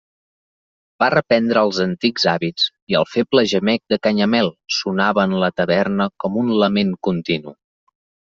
[1.01, 6.09] Va reprendre els antics hàbits, i el feble gemec de Canyamel sonava en la taverna
[6.25, 7.55] com un lament continu.